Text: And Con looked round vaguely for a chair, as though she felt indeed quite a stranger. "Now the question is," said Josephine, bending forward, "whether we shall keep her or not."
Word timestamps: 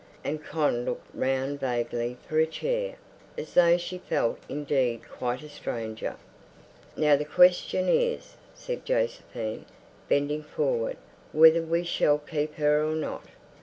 And 0.23 0.43
Con 0.43 0.83
looked 0.83 1.13
round 1.13 1.59
vaguely 1.59 2.17
for 2.27 2.39
a 2.39 2.47
chair, 2.47 2.95
as 3.37 3.53
though 3.53 3.77
she 3.77 3.99
felt 3.99 4.39
indeed 4.49 5.01
quite 5.07 5.43
a 5.43 5.47
stranger. 5.49 6.15
"Now 6.97 7.15
the 7.15 7.23
question 7.23 7.87
is," 7.87 8.35
said 8.55 8.83
Josephine, 8.83 9.65
bending 10.09 10.41
forward, 10.41 10.97
"whether 11.33 11.61
we 11.61 11.83
shall 11.83 12.17
keep 12.17 12.55
her 12.55 12.83
or 12.83 12.95
not." 12.95 13.25